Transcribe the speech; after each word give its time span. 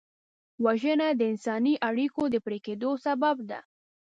وژنه 0.65 1.07
د 1.19 1.21
انساني 1.31 1.73
اړیکو 1.89 2.21
د 2.29 2.35
پرې 2.45 2.59
کېدو 2.65 2.89
سبب 3.05 3.35
ده 3.49 3.59